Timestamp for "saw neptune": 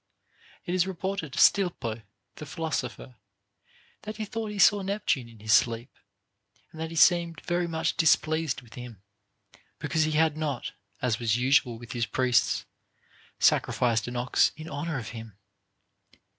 4.57-5.29